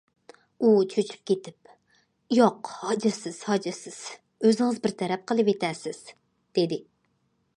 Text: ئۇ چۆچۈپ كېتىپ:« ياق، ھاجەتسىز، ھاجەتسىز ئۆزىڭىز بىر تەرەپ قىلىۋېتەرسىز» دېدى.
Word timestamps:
ئۇ 0.59 0.69
چۆچۈپ 0.93 1.27
كېتىپ:« 1.31 1.69
ياق، 2.37 2.71
ھاجەتسىز، 2.79 3.37
ھاجەتسىز 3.51 4.01
ئۆزىڭىز 4.47 4.81
بىر 4.87 4.97
تەرەپ 5.03 5.29
قىلىۋېتەرسىز» 5.33 6.03
دېدى. 6.59 6.85